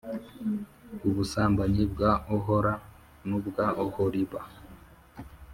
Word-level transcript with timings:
Ubusambanyi 1.07 1.83
bwa 1.93 2.11
Ohola 2.35 2.73
n 3.27 3.29
ubwa 3.37 3.65
Oholiba 3.83 4.39